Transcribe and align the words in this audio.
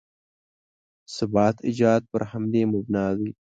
ثبات 1.15 1.55
ایجاد 1.67 2.01
پر 2.11 2.21
همدې 2.31 2.61
مبنا 2.73 3.05
دی. 3.17 3.29